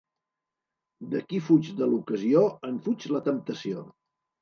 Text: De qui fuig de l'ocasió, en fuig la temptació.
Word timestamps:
De 1.11 1.21
qui 1.27 1.43
fuig 1.51 1.71
de 1.83 1.91
l'ocasió, 1.93 2.45
en 2.73 2.83
fuig 2.89 3.09
la 3.15 3.25
temptació. 3.33 3.89